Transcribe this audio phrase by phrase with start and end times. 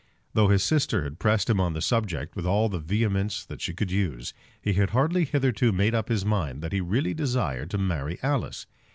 [0.33, 3.75] Though his sister had pressed him on the subject with all the vehemence that she
[3.75, 7.77] could use, he had hardly hitherto made up his mind that he really desired to
[7.77, 8.65] marry Alice.